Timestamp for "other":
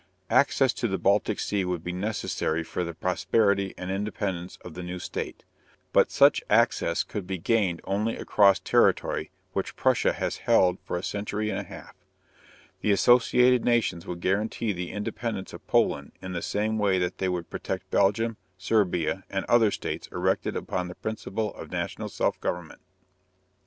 19.51-19.69